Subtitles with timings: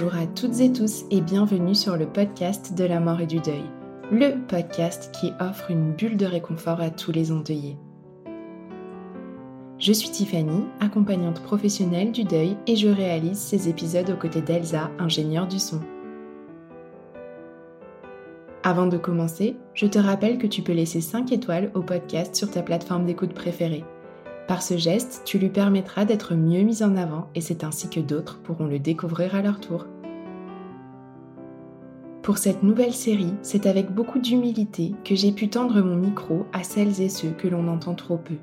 [0.00, 3.40] Bonjour à toutes et tous et bienvenue sur le podcast de la mort et du
[3.40, 3.64] deuil,
[4.12, 7.76] le podcast qui offre une bulle de réconfort à tous les endeuillés.
[9.80, 14.88] Je suis Tiffany, accompagnante professionnelle du deuil et je réalise ces épisodes aux côtés d'Elsa,
[15.00, 15.80] ingénieure du son.
[18.62, 22.48] Avant de commencer, je te rappelle que tu peux laisser 5 étoiles au podcast sur
[22.48, 23.84] ta plateforme d'écoute préférée.
[24.48, 28.00] Par ce geste, tu lui permettras d'être mieux mis en avant et c'est ainsi que
[28.00, 29.86] d'autres pourront le découvrir à leur tour.
[32.22, 36.62] Pour cette nouvelle série, c'est avec beaucoup d'humilité que j'ai pu tendre mon micro à
[36.62, 38.36] celles et ceux que l'on entend trop peu.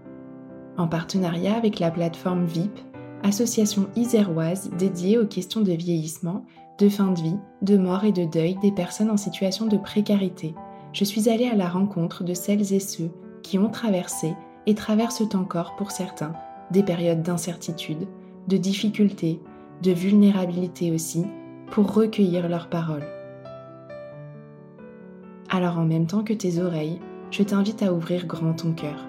[0.78, 2.80] En partenariat avec la plateforme VIP,
[3.23, 6.45] association iséroise dédiée aux questions de vieillissement,
[6.78, 10.53] de fin de vie, de mort et de deuil des personnes en situation de précarité,
[10.94, 13.09] je suis allée à la rencontre de celles et ceux
[13.42, 14.36] qui ont traversé
[14.67, 16.33] et traversent encore pour certains
[16.71, 18.08] des périodes d'incertitude,
[18.47, 19.39] de difficulté,
[19.81, 21.25] de vulnérabilité aussi,
[21.71, 23.08] pour recueillir leurs paroles.
[25.49, 26.99] Alors en même temps que tes oreilles,
[27.31, 29.05] je t'invite à ouvrir grand ton cœur.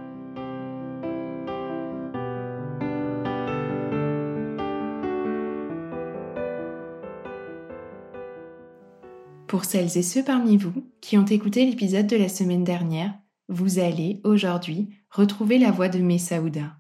[9.47, 13.12] Pour celles et ceux parmi vous qui ont écouté l'épisode de la semaine dernière,
[13.49, 16.77] vous allez aujourd'hui retrouver la voix de Messaouda.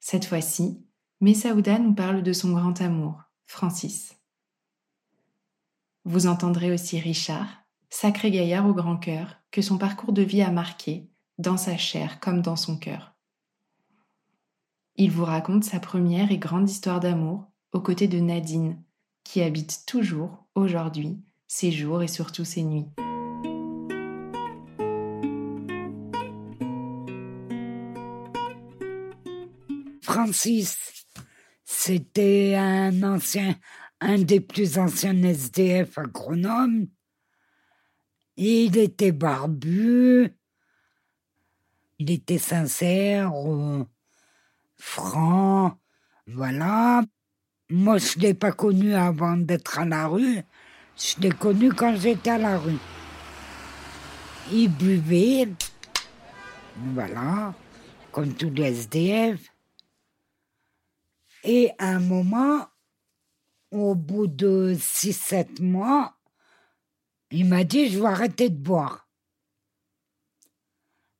[0.00, 0.84] Cette fois-ci,
[1.20, 4.16] Messaouda nous parle de son grand amour, Francis.
[6.04, 7.48] Vous entendrez aussi Richard,
[7.90, 12.20] sacré gaillard au grand cœur, que son parcours de vie a marqué, dans sa chair
[12.20, 13.14] comme dans son cœur.
[14.96, 18.82] Il vous raconte sa première et grande histoire d'amour aux côtés de Nadine,
[19.22, 22.88] qui habite toujours, aujourd'hui, ses jours et surtout ses nuits.
[31.64, 33.54] C'était un ancien,
[34.00, 36.86] un des plus anciens SDF agronomes.
[38.36, 40.32] Il était barbu,
[41.98, 43.84] il était sincère, euh,
[44.76, 45.76] franc,
[46.26, 47.02] voilà.
[47.70, 50.40] Moi, je ne l'ai pas connu avant d'être à la rue.
[50.96, 52.78] Je l'ai connu quand j'étais à la rue.
[54.52, 55.48] Il buvait,
[56.94, 57.54] voilà,
[58.12, 59.40] comme tous les SDF.
[61.44, 62.66] Et à un moment,
[63.70, 66.16] au bout de 6-7 mois,
[67.30, 69.08] il m'a dit, je vais arrêter de boire.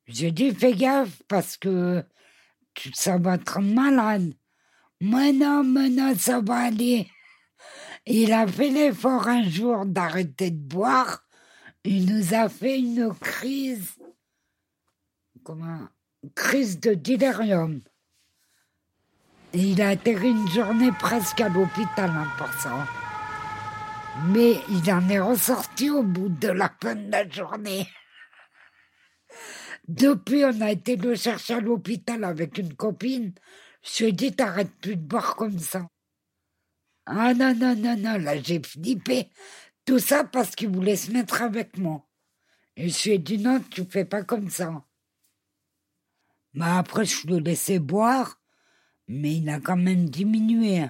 [0.07, 2.05] J'ai dit, fais gaffe parce que
[2.95, 4.33] ça va être malade.
[5.01, 7.09] Mais non, mais non, ça va aller.
[8.07, 11.25] Il a fait l'effort un jour d'arrêter de boire.
[11.85, 13.97] Il nous a fait une crise.
[15.45, 15.89] Comment
[16.35, 17.81] Crise de délirium.
[19.55, 22.85] Il a atterri une journée presque à l'hôpital en passant.
[24.27, 27.89] Mais il en est ressorti au bout de la fin de la journée.
[29.87, 33.33] Depuis, on a été le chercher à l'hôpital avec une copine.
[33.83, 35.89] Je lui ai dit, t'arrêtes plus de boire comme ça.
[37.07, 39.31] Ah non, non, non, non, là j'ai flippé.
[39.87, 42.07] Tout ça parce qu'il voulait se mettre avec moi.
[42.77, 44.85] Et je lui ai dit, non, tu fais pas comme ça.
[46.53, 48.39] Mais après, je le laissais boire
[49.09, 50.87] mais il a quand même diminué.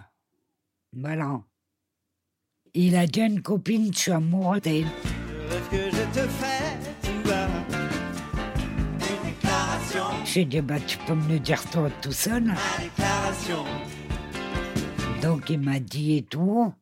[0.93, 1.41] Voilà.
[2.75, 4.87] Il a dit à une copine, je suis amoureux d'elle.
[10.25, 12.53] J'ai dit, bah, tu peux me le dire toi tout seul.
[15.23, 16.73] Donc il m'a dit et tout.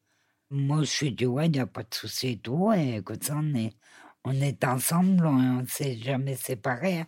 [0.51, 2.73] Moi, je suis dit, ouais, il n'y a pas de souci et tout.
[2.73, 3.73] Et écoute, on est,
[4.25, 7.01] on est ensemble, on ne s'est jamais séparés.
[7.01, 7.07] Hein.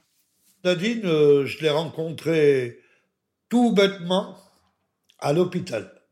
[0.64, 2.78] Nadine, euh, je l'ai rencontrée
[3.48, 4.38] tout bêtement
[5.18, 6.02] à l'hôpital.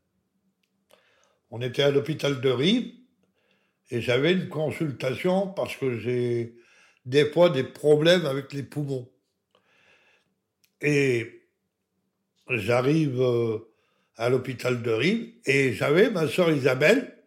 [1.49, 2.93] On était à l'hôpital de Rive
[3.89, 6.55] et j'avais une consultation parce que j'ai
[7.05, 9.09] des fois des problèmes avec les poumons.
[10.81, 11.49] Et
[12.49, 13.59] j'arrive euh,
[14.17, 17.17] à l'hôpital de Rive et j'avais ma soeur Isabelle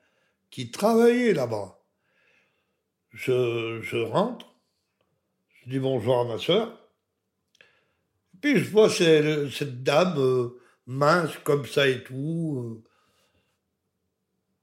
[0.51, 1.79] qui travaillait là-bas.
[3.12, 4.55] Je, je, rentre,
[5.53, 6.80] je dis bonjour à ma soeur,
[8.40, 12.82] puis je vois cette, dame euh, mince comme ça et tout.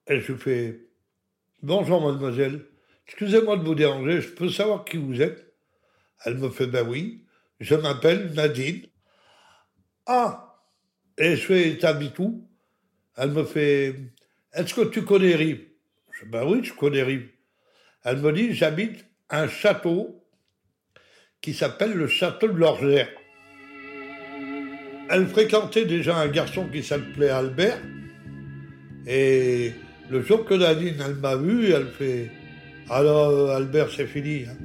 [0.09, 0.87] Euh, et je fais
[1.61, 2.65] bonjour mademoiselle,
[3.05, 5.53] excusez-moi de vous déranger, je peux savoir qui vous êtes?
[6.25, 7.25] Elle me fait ben oui,
[7.59, 8.85] je m'appelle Nadine.
[10.05, 10.47] Ah
[11.17, 12.47] et je fais, t'habites où?
[13.15, 13.95] Elle me fait,
[14.53, 15.65] est-ce que tu connais Rive?
[16.11, 17.29] Je ben oui, je connais Rive.
[18.03, 20.23] Elle me dit, j'habite un château
[21.41, 23.09] qui s'appelle le château de l'Orgère.
[25.09, 27.79] Elle fréquentait déjà un garçon qui s'appelait Albert.
[29.05, 29.71] Et
[30.09, 32.29] le jour que Nadine, elle m'a vu, elle fait
[32.89, 34.43] Alors, Albert, c'est fini.
[34.45, 34.55] Hein.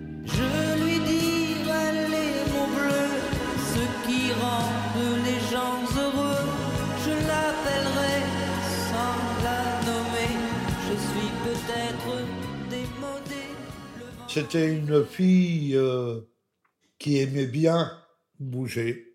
[14.34, 16.20] C'était une fille euh,
[16.98, 17.92] qui aimait bien
[18.40, 19.11] bouger,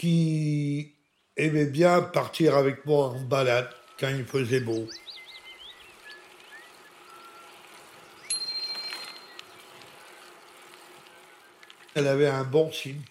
[0.00, 0.94] qui
[1.36, 3.68] aimait bien partir avec moi en balade
[3.98, 4.88] quand il faisait beau.
[11.94, 13.02] Elle avait un bon signe.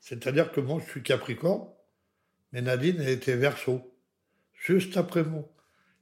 [0.00, 1.68] C'est-à-dire que moi, je suis Capricorne,
[2.52, 3.82] mais Nadine, elle était Verseau,
[4.54, 5.46] juste après moi.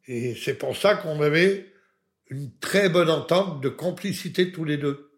[0.06, 1.66] Et c'est pour ça qu'on avait
[2.28, 5.10] une très bonne entente de complicité tous les deux.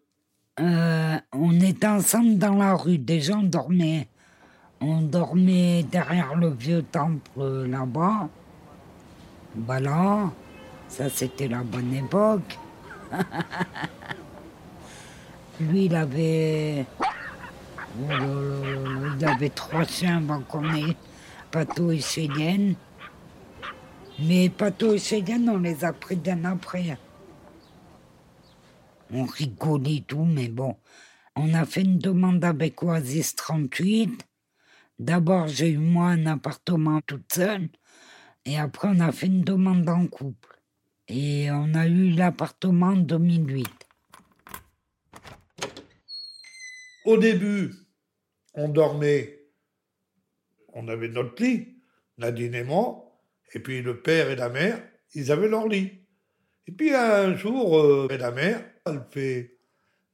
[0.59, 4.07] Euh, on était ensemble dans la rue, des gens dormaient.
[4.79, 8.29] On dormait derrière le vieux temple euh, là-bas.
[9.55, 10.31] Voilà,
[10.87, 12.59] ça c'était la bonne époque.
[15.59, 16.85] Lui, il avait.
[17.99, 18.11] Oh
[19.19, 20.95] il avait trois chiens avant qu'on ait
[21.49, 22.75] Pato et Chélienne.
[24.19, 26.97] Mais Pato et Cheyenne, on les a pris bien après.
[29.11, 30.75] On rigolait tout, mais bon.
[31.35, 34.26] On a fait une demande avec Oasis 38.
[34.99, 37.69] D'abord, j'ai eu moi un appartement toute seule.
[38.45, 40.59] Et après, on a fait une demande en couple.
[41.07, 43.67] Et on a eu l'appartement en 2008.
[47.05, 47.71] Au début,
[48.53, 49.45] on dormait,
[50.73, 51.77] on avait notre lit,
[52.17, 53.21] Nadine et moi,
[53.53, 54.83] et puis le père et la mère,
[55.13, 55.91] ils avaient leur lit.
[56.65, 59.57] Et puis un jour, euh, la mère, elle fait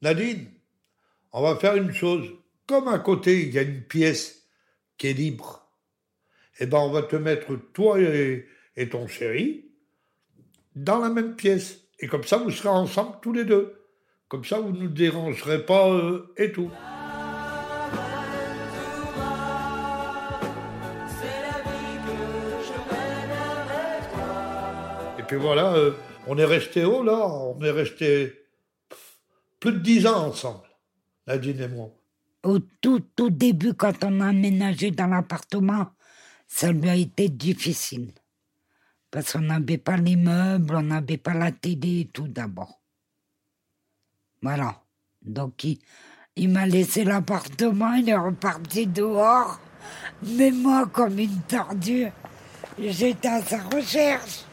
[0.02, 0.52] Nadine,
[1.32, 2.30] on va faire une chose.
[2.68, 4.43] Comme à côté, il y a une pièce
[4.98, 5.68] qui est libre,
[6.60, 8.48] eh ben on va te mettre toi et,
[8.90, 9.66] ton chéri
[10.76, 11.82] dans la même pièce.
[12.00, 13.80] Et comme ça, vous serez ensemble tous les deux.
[14.28, 16.72] Comme ça, vous ne nous dérangerez pas euh, et tout.
[25.34, 25.94] Et voilà, euh,
[26.28, 28.34] on est resté haut là, on est resté
[29.60, 30.68] plus de dix ans ensemble,
[31.26, 31.90] Nadine et moi.
[32.44, 35.88] Au tout, tout début, quand on a aménagé dans l'appartement,
[36.48, 38.12] ça lui a été difficile.
[39.10, 42.82] Parce qu'on n'avait pas les meubles, on n'avait pas la télé et tout d'abord.
[44.42, 44.82] Voilà.
[45.22, 45.80] Donc il,
[46.36, 49.60] il m'a laissé l'appartement, il est reparti dehors.
[50.24, 52.08] Mais moi, comme une tordue,
[52.78, 54.46] j'étais à sa recherche.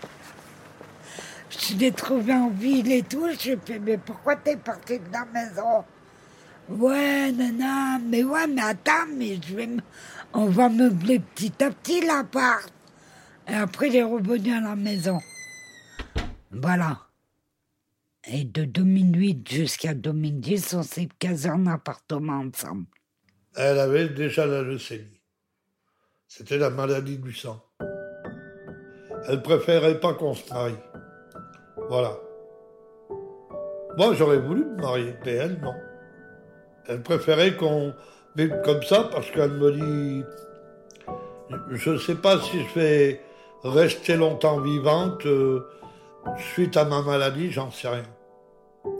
[1.50, 3.29] Je l'ai trouvé en ville et tout.
[3.33, 5.85] Je fais, mais pourquoi t'es parti de la maison?
[6.71, 9.69] Ouais, nana, mais ouais, mais attends, mais je vais
[10.33, 12.73] on va meubler petit à petit l'appart.
[13.49, 15.19] Et après, il est revenu à la maison.
[16.53, 16.99] Voilà.
[18.29, 22.85] Et de 2008 jusqu'à 2010, on s'est casé en appartement ensemble.
[23.57, 25.21] Elle avait déjà la leucémie.
[26.29, 27.61] C'était la maladie du sang.
[29.27, 30.77] Elle préférait pas qu'on se marie.
[31.89, 32.17] Voilà.
[33.97, 35.75] Moi, j'aurais voulu me marier, mais elle, non.
[36.90, 37.94] Elle préférait qu'on
[38.35, 40.25] vive comme ça parce qu'elle me dit
[41.70, 43.20] Je ne sais pas si je vais
[43.62, 45.68] rester longtemps vivante euh,
[46.52, 48.02] suite à ma maladie, j'en sais rien.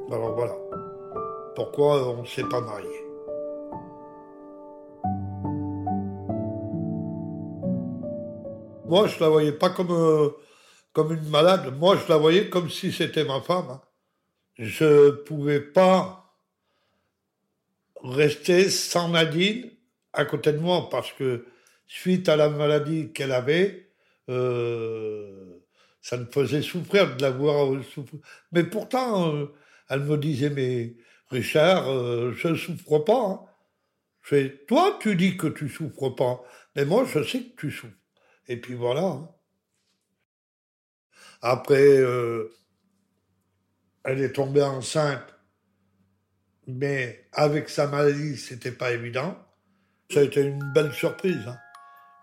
[0.09, 0.55] Alors voilà.
[1.57, 2.89] Pourquoi on ne s'est pas marié?
[8.87, 9.91] Moi, je la voyais pas comme.
[9.91, 10.31] Euh,
[10.93, 11.73] comme une malade.
[11.79, 13.71] Moi, je la voyais comme si c'était ma femme.
[13.71, 13.81] Hein.
[14.59, 16.20] Je ne pouvais pas
[18.03, 19.71] rester sans Nadine
[20.13, 21.47] à côté de moi parce que
[21.87, 23.93] suite à la maladie qu'elle avait,
[24.29, 25.61] euh,
[26.01, 28.21] ça me faisait souffrir de la voir souffrir.
[28.53, 29.47] Mais pourtant, euh,
[29.89, 30.97] elle me disait, mais
[31.31, 31.85] Richard,
[32.33, 33.49] je ne souffre pas.
[34.33, 34.49] Hein.
[34.69, 36.43] Toi, tu dis que tu souffres pas,
[36.77, 37.93] mais moi, je sais que tu souffres.
[38.49, 39.05] Et puis voilà.
[39.05, 39.29] Hein.
[41.43, 41.99] Après,
[44.05, 45.35] elle est tombée enceinte,
[46.67, 49.39] mais avec sa maladie, c'était pas évident.
[50.13, 51.47] Ça a été une belle surprise.
[51.47, 51.59] Hein.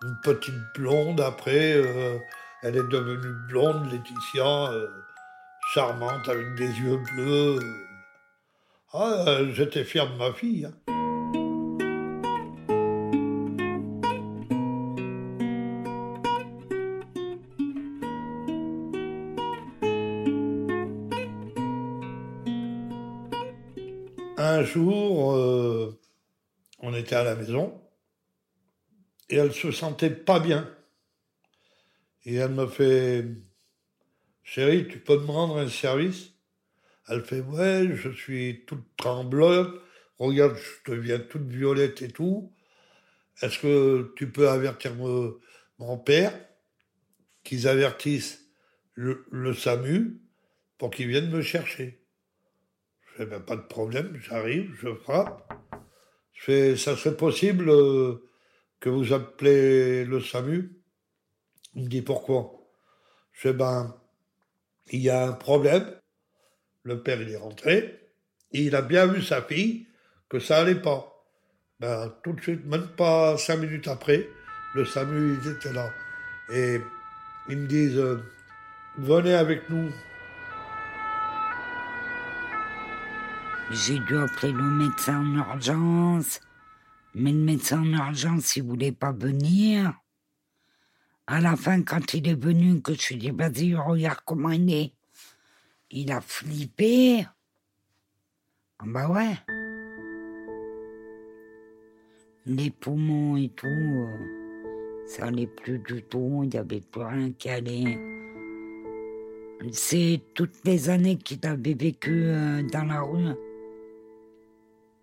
[0.03, 2.17] Une petite blonde après, euh,
[2.63, 4.87] elle est devenue blonde, Laetitia, euh,
[5.73, 7.59] charmante avec des yeux bleus.
[8.93, 10.65] Ah, j'étais fier de ma fille.
[10.65, 11.06] Hein.
[24.77, 25.91] Euh,
[26.79, 27.81] on était à la maison
[29.29, 30.69] et elle se sentait pas bien.
[32.25, 33.25] Et elle me fait
[34.43, 36.31] Chérie, tu peux me rendre un service?
[37.09, 39.73] Elle fait Ouais, je suis toute tremblante.
[40.19, 42.53] Regarde, je deviens toute violette et tout.
[43.41, 46.33] Est-ce que tu peux avertir mon père
[47.43, 48.45] qu'ils avertissent
[48.95, 50.21] le SAMU
[50.77, 52.06] pour qu'ils viennent me chercher?
[53.17, 55.51] Je fais, ben, pas de problème, j'arrive, je frappe.
[56.33, 58.23] Je fais, ça serait possible euh,
[58.79, 60.71] que vous appelez le SAMU?
[61.73, 62.51] Il me dit pourquoi?
[63.33, 63.95] Je fais, ben,
[64.91, 65.89] il y a un problème.
[66.83, 67.99] Le père, il est rentré.
[68.51, 69.87] Il a bien vu sa fille
[70.29, 71.25] que ça allait pas.
[71.79, 74.27] Ben, tout de suite, même pas cinq minutes après,
[74.75, 75.91] le SAMU, ils étaient là.
[76.53, 76.79] Et
[77.49, 78.21] ils me disent, euh,
[78.97, 79.91] venez avec nous
[83.69, 86.39] J'ai dû appeler le médecin en urgence,
[87.13, 89.93] mais le médecin en urgence, il voulait pas venir.
[91.27, 94.51] À la fin, quand il est venu, que je lui ai dit, vas-y, regarde comment
[94.51, 94.93] il est.
[95.91, 97.25] Il a flippé.
[98.79, 99.35] Ah bah ouais.
[102.45, 107.31] Les poumons et tout, euh, ça allait plus du tout, il n'y avait plus rien
[107.33, 107.99] qui allait.
[109.71, 113.35] C'est toutes les années qu'il avait vécu euh, dans la rue.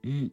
[0.05, 0.27] Hmm.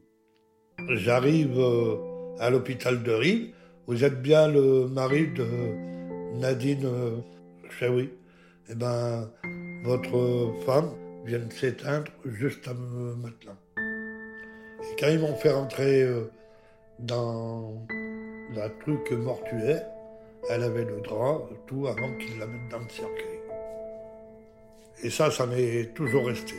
[0.89, 1.95] J'arrive euh,
[2.39, 3.53] à l'hôpital de Rive.
[3.87, 5.45] Vous êtes bien le mari de
[6.37, 8.09] Nadine euh, oui.
[8.69, 9.31] Eh ben,
[9.85, 10.91] votre femme
[11.25, 13.55] vient de s'éteindre juste à maintenant.
[13.77, 16.29] Et quand ils m'ont fait rentrer euh,
[16.99, 17.87] dans
[18.53, 19.85] la truc mortuaire,
[20.49, 23.39] elle avait le drap, tout, avant qu'ils la mettent dans le cercueil.
[25.03, 26.55] Et ça, ça m'est toujours resté.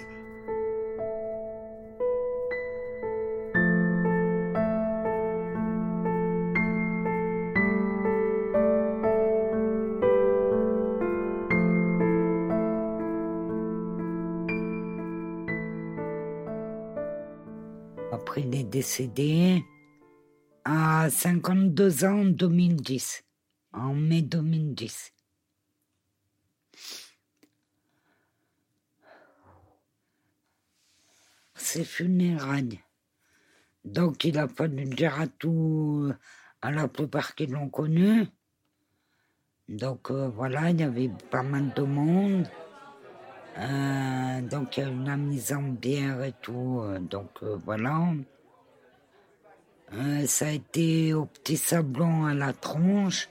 [18.82, 19.64] Décédé
[20.64, 23.22] à 52 ans en 2010,
[23.72, 25.12] en mai 2010.
[31.54, 32.80] C'est funérailles.
[33.84, 36.12] Donc il a fallu dire à tout,
[36.60, 38.26] à la plupart qui l'ont connu.
[39.68, 42.48] Donc euh, voilà, il y avait pas mal de monde.
[43.58, 46.80] Euh, donc il y a eu la mise en bière et tout.
[46.82, 48.12] Euh, donc voilà.
[49.94, 53.28] Euh, ça a été au petit sablon à la tronche.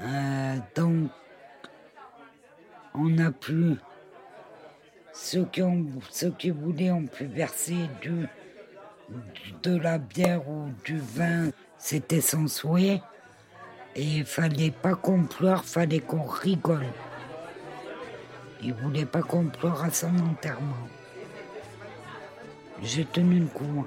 [0.00, 1.10] Euh, donc,
[2.94, 3.76] on a pu.
[5.12, 8.26] Ceux qui, ont, ceux qui voulaient ont pu verser du,
[9.62, 11.50] de la bière ou du vin.
[11.78, 13.00] C'était son souhait.
[13.94, 16.86] Et il fallait pas qu'on pleure, fallait qu'on rigole.
[18.62, 20.88] Il voulait pas qu'on pleure à son enterrement.
[22.82, 23.86] J'ai tenu le coup.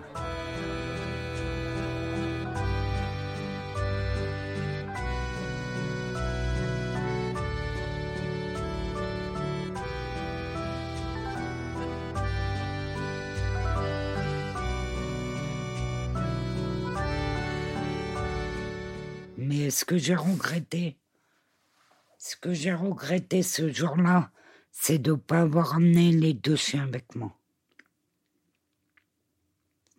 [19.70, 20.98] Ce que j'ai regretté,
[22.18, 24.32] ce que j'ai regretté ce jour-là,
[24.72, 27.38] c'est de ne pas avoir amené les deux chiens avec moi.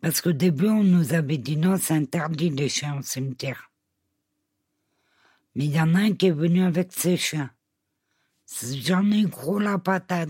[0.01, 3.71] Parce qu'au début, on nous avait dit non, c'est interdit les chiens au cimetière.
[5.55, 7.51] Mais il y en a un qui est venu avec ses chiens.
[8.63, 10.29] J'en ai gros la patate.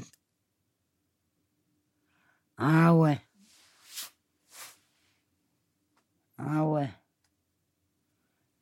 [2.56, 3.20] Ah ouais.
[6.38, 6.90] Ah ouais.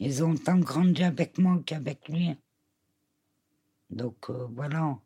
[0.04, 2.34] Ils ont tant grandi avec moi qu'avec lui.
[3.88, 4.98] Donc euh, voilà.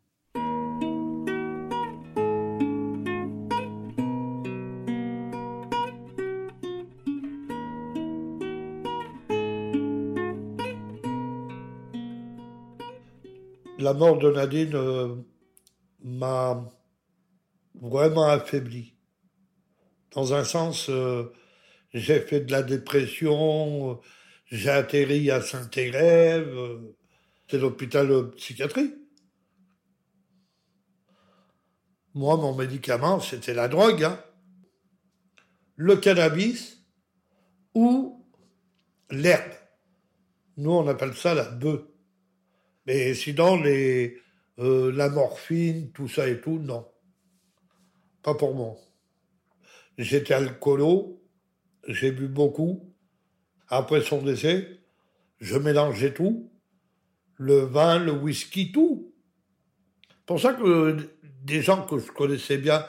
[13.77, 15.15] La mort de Nadine euh,
[16.03, 16.67] m'a
[17.79, 18.95] vraiment affaibli.
[20.15, 21.31] Dans un sens, euh,
[21.93, 23.99] j'ai fait de la dépression,
[24.51, 26.79] j'ai atterri à Saint-Élève,
[27.49, 28.93] c'est l'hôpital psychiatrie.
[32.13, 34.23] Moi, mon médicament, c'était la drogue, hein.
[35.75, 36.83] le cannabis
[37.75, 38.25] ou
[39.11, 39.53] l'herbe.
[40.57, 41.81] Nous, on appelle ça la bœuf.
[42.87, 44.19] Mais sinon, les,
[44.59, 46.87] euh, la morphine, tout ça et tout, non.
[48.23, 48.75] Pas pour moi.
[49.97, 51.21] J'étais alcoolo,
[51.87, 52.96] j'ai bu beaucoup.
[53.69, 54.79] Après son décès,
[55.39, 56.51] je mélangeais tout.
[57.35, 59.13] Le vin, le whisky, tout.
[60.25, 60.97] Pour ça que
[61.43, 62.85] des gens que je connaissais bien,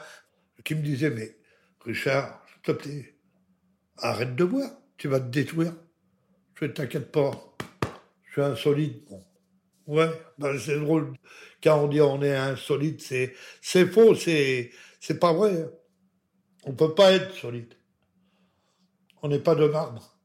[0.63, 1.37] qui me disaient, mais
[1.81, 2.45] Richard,
[3.97, 5.73] arrête de boire, tu vas te détruire.
[6.55, 7.55] Je ne t'inquiète pas,
[8.25, 9.07] je suis insolite.
[9.09, 9.23] Bon.
[9.87, 11.13] Ouais, ben c'est drôle.
[11.63, 15.69] Quand on dit on est insolite, c'est, c'est faux, c'est, c'est pas vrai.
[16.65, 17.73] On peut pas être solide.
[19.21, 20.18] On n'est pas de marbre.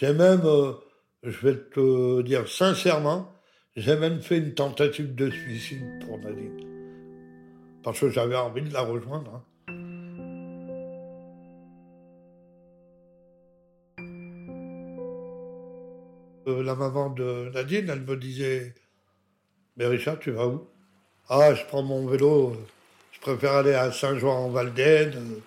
[0.00, 0.72] J'ai même, euh,
[1.22, 3.30] je vais te dire sincèrement,
[3.76, 6.66] j'ai même fait une tentative de suicide pour Nadine.
[7.82, 9.30] Parce que j'avais envie de la rejoindre.
[9.34, 9.44] Hein.
[16.48, 18.74] Euh, la maman de Nadine, elle me disait
[19.76, 20.66] Mais Richard, tu vas où?
[21.28, 22.56] Ah, je prends mon vélo,
[23.12, 25.40] je préfère aller à Saint-Jean-en-Valdaine, euh,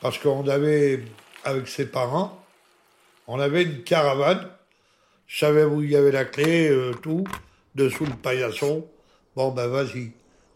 [0.00, 1.04] parce qu'on avait,
[1.44, 2.41] avec ses parents,
[3.26, 4.48] on avait une caravane.
[5.26, 7.24] Je savais où il y avait la clé, euh, tout,
[7.74, 8.86] dessous le paillasson.
[9.34, 10.12] Bon, ben vas-y,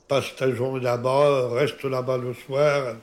[0.09, 2.97] passe ta journée là-bas, reste là-bas le soir.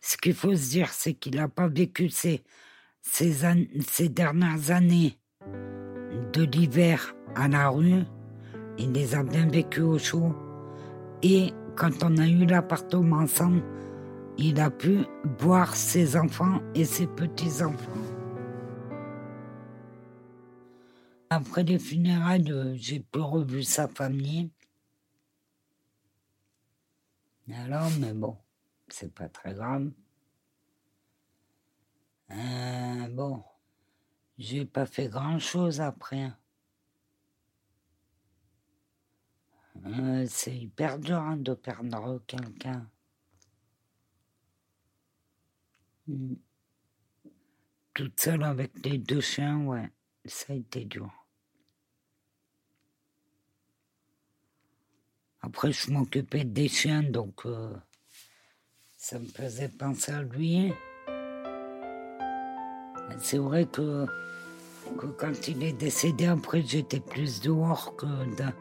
[0.00, 2.42] Ce qu'il faut se dire, c'est qu'il n'a pas vécu ces,
[3.02, 3.34] ces,
[3.88, 5.16] ces, dernières années
[6.32, 8.04] de l'hiver à la rue.
[8.78, 10.34] Il les a bien vécues au chaud.
[11.22, 13.62] Et quand on a eu l'appartement ensemble,
[14.38, 15.04] il a pu
[15.38, 17.92] voir ses enfants et ses petits-enfants.
[21.30, 24.50] Après les funérailles, j'ai plus revu sa famille.
[27.54, 28.36] Alors, mais bon,
[28.88, 29.90] c'est pas très grave.
[32.30, 33.42] Euh, bon,
[34.38, 36.32] j'ai pas fait grand chose après.
[39.86, 42.88] Euh, c'est hyper dur hein, de perdre quelqu'un.
[46.06, 46.34] Hmm.
[47.94, 49.90] Toute seule avec les deux chiens, ouais,
[50.24, 51.10] ça a été dur.
[55.40, 57.74] Après, je m'occupais des chiens, donc euh,
[58.96, 60.72] ça me faisait penser à lui.
[63.18, 64.06] C'est vrai que,
[64.98, 68.52] que, quand il est décédé, après, j'étais plus dehors que dans,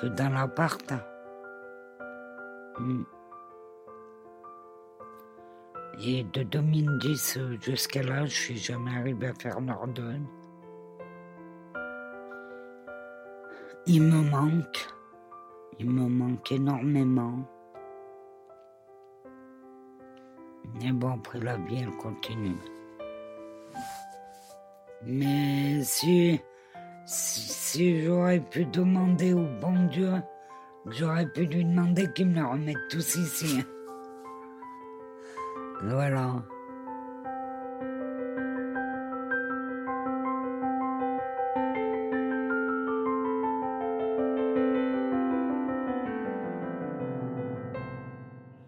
[0.00, 0.92] que dans l'appart.
[2.78, 3.02] Hmm.
[6.04, 10.26] Et de 2010 jusqu'à là, je suis jamais arrivé à faire l'ordonne.
[13.86, 14.88] Il me manque.
[15.78, 17.46] Il me manque énormément.
[20.74, 22.56] Mais bon, après la vie, elle continue.
[25.04, 26.40] Mais si,
[27.06, 30.12] si, j'aurais pu demander au bon Dieu,
[30.86, 33.64] j'aurais pu lui demander qu'il me le remette tous ici.
[35.82, 36.44] Voilà.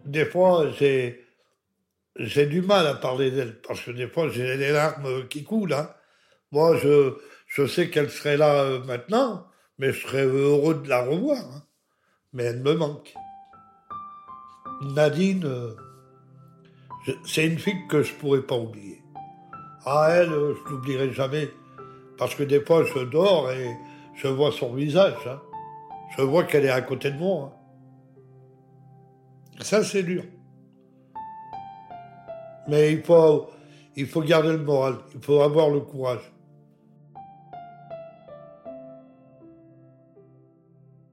[0.03, 1.25] Des fois, j'ai
[2.17, 5.73] j'ai du mal à parler d'elle parce que des fois j'ai les larmes qui coulent.
[5.73, 5.89] Hein.
[6.55, 9.45] Moi, je, sais qu'elle serait là euh, maintenant,
[9.77, 11.37] mais je serais heureux de la revoir.
[11.37, 11.63] Hein.
[12.31, 13.13] Mais elle me manque.
[14.81, 15.75] Nadine, euh,
[17.25, 19.01] c'est une fille que je pourrais pas oublier.
[19.85, 21.49] Ah, elle, euh, je l'oublierai jamais.
[22.17, 23.75] Parce que des fois, je dors et
[24.13, 25.27] je vois son visage.
[25.27, 25.41] Hein.
[26.17, 27.51] Je vois qu'elle est à côté de moi.
[29.57, 29.59] Hein.
[29.59, 30.23] Ça, c'est dur.
[32.69, 34.99] Mais il faut garder le moral.
[35.13, 36.31] Il faut avoir le courage.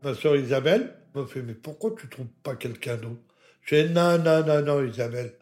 [0.03, 3.23] Ma soeur Isabelle me fait Mais pourquoi tu trouves pas quelqu'un d'autre?
[3.65, 5.35] J'ai Non, non, non, non, Isabelle.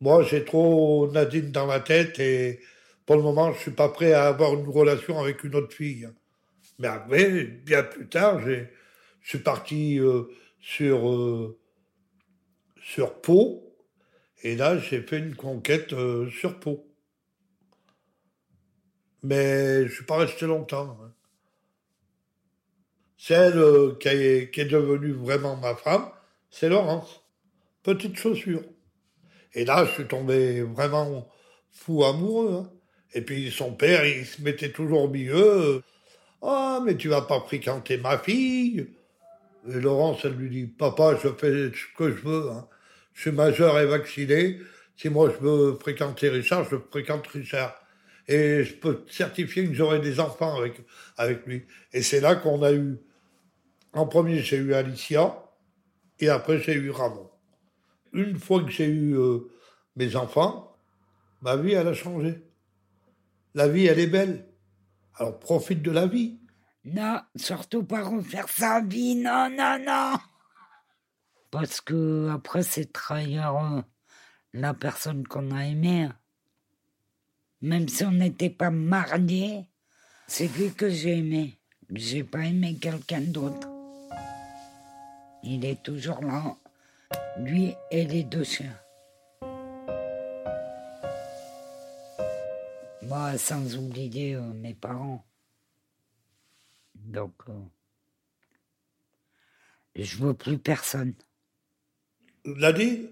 [0.00, 2.60] Moi, j'ai trop Nadine dans la tête et
[3.06, 6.08] pour le moment, je suis pas prêt à avoir une relation avec une autre fille.
[6.78, 8.64] Mais après, bien plus tard, je
[9.22, 10.24] suis parti euh,
[10.60, 11.58] sur, euh,
[12.82, 13.74] sur Pau.
[14.42, 16.86] Et là, j'ai fait une conquête euh, sur Pau.
[19.24, 20.96] Mais je suis pas resté longtemps.
[21.02, 21.11] Hein.
[23.24, 26.10] Celle qui, est, qui est devenue vraiment ma femme,
[26.50, 27.22] c'est Laurence.
[27.84, 28.64] Petite chaussure.
[29.54, 31.28] Et là, je suis tombé vraiment
[31.70, 32.64] fou amoureux.
[32.64, 32.72] Hein.
[33.14, 35.84] Et puis son père, il se mettait toujours au milieu.
[36.42, 38.88] Ah, mais tu vas pas fréquenter ma fille.
[39.68, 42.50] Et Laurence, elle lui dit, papa, je fais ce que je veux.
[42.50, 42.66] Hein.
[43.14, 44.58] Je suis majeur et vacciné.
[44.96, 47.72] Si moi je veux fréquenter Richard, je fréquente Richard.
[48.26, 50.80] Et je peux certifier que j'aurai des enfants avec,
[51.16, 51.66] avec lui.
[51.92, 52.98] Et c'est là qu'on a eu,
[53.92, 55.42] en premier, j'ai eu Alicia,
[56.18, 57.30] et après, j'ai eu Ramon.
[58.12, 59.50] Une fois que j'ai eu euh,
[59.96, 60.76] mes enfants,
[61.40, 62.42] ma vie, elle a changé.
[63.54, 64.48] La vie, elle est belle.
[65.16, 66.40] Alors profite de la vie.
[66.84, 70.18] Non, surtout pas refaire sa vie, non, non, non.
[71.50, 73.82] Parce que après, c'est trahir euh,
[74.52, 76.08] la personne qu'on a aimée.
[77.60, 79.66] Même si on n'était pas mariés,
[80.26, 81.58] c'est lui que j'ai aimé.
[81.90, 83.71] J'ai pas aimé quelqu'un d'autre.
[85.44, 86.56] Il est toujours là,
[87.38, 88.78] lui et les deux chiens.
[93.02, 95.24] Moi, sans oublier euh, mes parents.
[96.94, 97.52] Donc, euh,
[99.96, 101.14] je veux plus personne.
[102.44, 103.08] Nadine,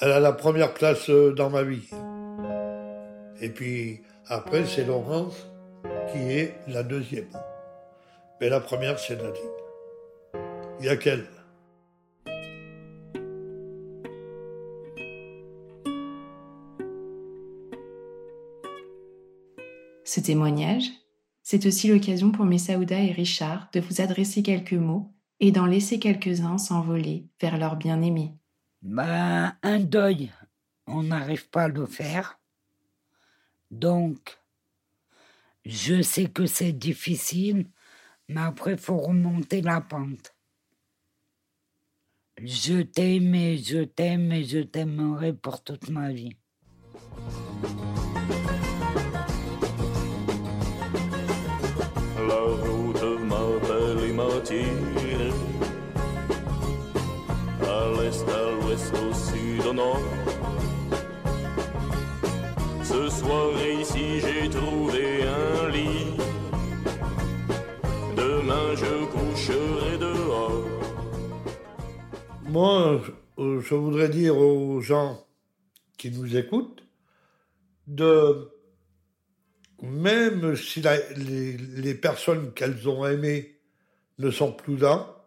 [0.00, 1.88] elle a la première place euh, dans ma vie.
[3.40, 5.46] Et puis après, c'est Laurence
[6.12, 7.30] qui est la deuxième.
[8.40, 9.42] Mais la première, c'est Nadine.
[10.80, 11.26] Il y a qu'elle.
[20.14, 20.92] Ce témoignage,
[21.42, 25.98] c'est aussi l'occasion pour Messaouda et Richard de vous adresser quelques mots et d'en laisser
[25.98, 28.32] quelques-uns s'envoler vers leur bien-aimé.
[28.80, 30.30] Ben, un deuil,
[30.86, 32.38] on n'arrive pas à le faire.
[33.72, 34.38] Donc,
[35.64, 37.66] je sais que c'est difficile,
[38.28, 40.32] mais après, il faut remonter la pente.
[42.40, 46.36] Je t'aime et je t'aime et je t'aimerai pour toute ma vie.
[62.84, 66.16] Ce soir ici j'ai trouvé un lit.
[68.16, 70.64] Demain je coucherai dehors.
[72.46, 73.00] Moi,
[73.36, 75.26] je voudrais dire aux gens
[75.98, 76.84] qui nous écoutent
[77.88, 78.48] de
[79.82, 80.82] même si
[81.16, 83.56] les, les, personnes qu'elles ont aimées
[84.18, 85.26] ne sont plus là,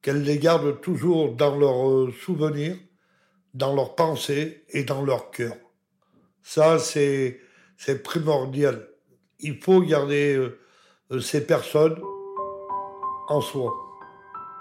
[0.00, 2.76] qu'elles les gardent toujours dans leurs euh, souvenirs,
[3.56, 5.56] dans leurs pensées et dans leur cœur.
[6.42, 7.40] Ça, c'est,
[7.76, 8.88] c'est primordial.
[9.40, 10.58] Il faut garder euh,
[11.10, 12.00] euh, ces personnes
[13.28, 13.74] en soi.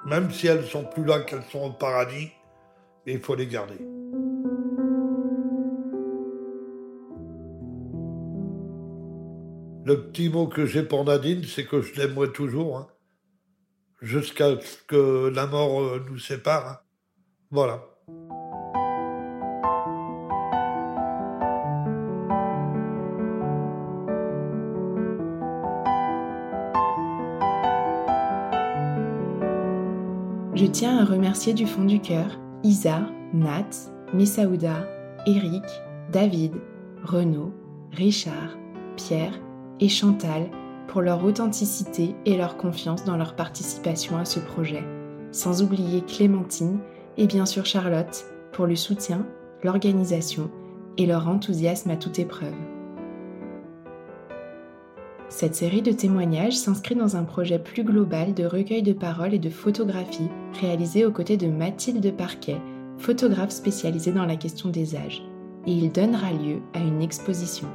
[0.06, 2.32] Même si elles sont plus là, qu'elles sont au paradis,
[3.06, 3.78] il faut les garder.
[9.86, 12.78] Le petit mot que j'ai pour Nadine, c'est que je l'aimerai toujours.
[12.78, 12.88] Hein
[14.02, 16.68] jusqu'à ce que la mort euh, nous sépare.
[16.68, 16.80] Hein.
[17.52, 17.95] Voilà.
[30.56, 33.02] Je tiens à remercier du fond du cœur Isa,
[33.34, 34.88] Nat, Messaouda,
[35.26, 35.66] Eric,
[36.14, 36.54] David,
[37.04, 37.52] Renaud,
[37.92, 38.58] Richard,
[38.96, 39.38] Pierre
[39.82, 40.50] et Chantal
[40.88, 44.86] pour leur authenticité et leur confiance dans leur participation à ce projet,
[45.34, 46.80] sans oublier Clémentine
[47.18, 49.28] et bien sûr Charlotte pour le soutien,
[49.62, 50.50] l'organisation
[50.98, 52.56] et leur enthousiasme à toute épreuve.
[55.36, 59.38] Cette série de témoignages s'inscrit dans un projet plus global de recueil de paroles et
[59.38, 60.30] de photographies
[60.62, 62.56] réalisé aux côtés de Mathilde Parquet,
[62.98, 65.22] photographe spécialisée dans la question des âges,
[65.68, 67.68] et il donnera lieu à une exposition.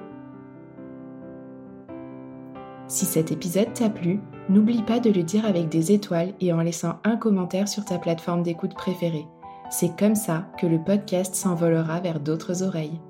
[2.89, 6.63] Si cet épisode t'a plu, n'oublie pas de le dire avec des étoiles et en
[6.63, 9.27] laissant un commentaire sur ta plateforme d'écoute préférée.
[9.69, 13.03] C'est comme ça que le podcast s'envolera vers d'autres oreilles.